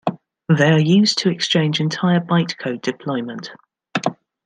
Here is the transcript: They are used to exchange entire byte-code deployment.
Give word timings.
They 0.49 0.71
are 0.71 0.79
used 0.79 1.19
to 1.19 1.29
exchange 1.29 1.79
entire 1.79 2.19
byte-code 2.19 2.81
deployment. 2.81 3.51